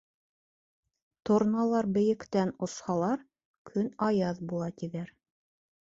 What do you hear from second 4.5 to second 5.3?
була, тиҙәр.